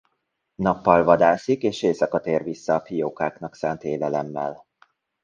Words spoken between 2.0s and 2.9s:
tér vissza a